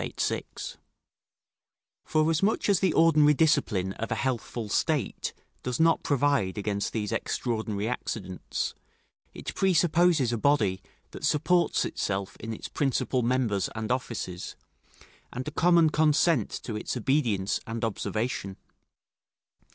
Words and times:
]forasmuch 2.03 2.67
as 2.67 2.79
the 2.79 2.91
ordinary 2.91 3.35
discipline 3.35 3.93
of 3.99 4.11
a 4.11 4.15
healthful 4.15 4.67
state 4.67 5.31
does 5.61 5.79
not 5.79 6.01
provide 6.01 6.57
against 6.57 6.91
these 6.91 7.11
extraordinary 7.11 7.87
accidents; 7.87 8.73
it 9.35 9.53
presupposes 9.53 10.33
a 10.33 10.39
body 10.39 10.81
that 11.11 11.23
supports 11.23 11.85
itself 11.85 12.35
in 12.39 12.51
its 12.51 12.67
principal 12.67 13.21
members 13.21 13.69
and 13.75 13.91
offices, 13.91 14.55
and 15.31 15.47
a 15.47 15.51
common 15.51 15.91
consent 15.91 16.49
to 16.49 16.75
its 16.75 16.97
obedience 16.97 17.59
and 17.67 17.85
observation. 17.85 18.57